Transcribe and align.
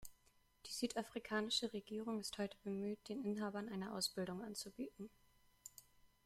Die 0.65 0.71
südafrikanische 0.73 1.73
Regierung 1.73 2.19
ist 2.19 2.39
heute 2.39 2.57
bemüht, 2.63 2.97
den 3.07 3.23
Inhabern 3.23 3.69
eine 3.69 3.93
Ausbildung 3.93 4.43
anzubieten. 4.43 5.11